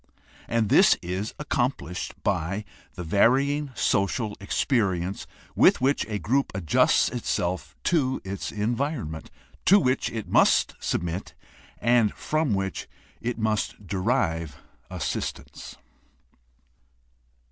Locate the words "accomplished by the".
1.37-3.03